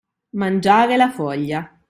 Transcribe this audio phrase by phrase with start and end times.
[0.35, 1.79] Mangiare la foglia.